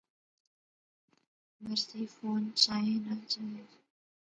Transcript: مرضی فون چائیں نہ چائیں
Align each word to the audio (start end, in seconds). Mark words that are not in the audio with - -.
مرضی 1.63 2.03
فون 2.15 2.43
چائیں 2.61 2.99
نہ 3.05 3.13
چائیں 3.31 3.67